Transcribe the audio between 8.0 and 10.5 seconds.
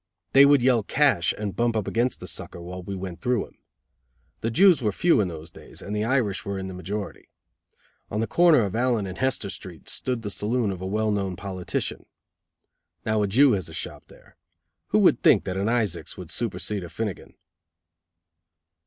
On the corner of Allen and Hester Streets stood the